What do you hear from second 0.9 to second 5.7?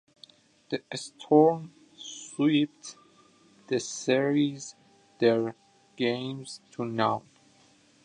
Storm swept the series three